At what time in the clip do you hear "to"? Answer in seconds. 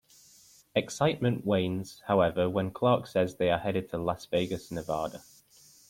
3.89-3.99